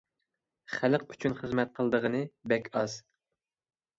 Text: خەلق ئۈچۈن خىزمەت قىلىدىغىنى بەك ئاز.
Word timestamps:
خەلق 0.75 1.03
ئۈچۈن 1.15 1.35
خىزمەت 1.41 1.75
قىلىدىغىنى 1.79 2.21
بەك 2.53 2.69
ئاز. 2.81 2.95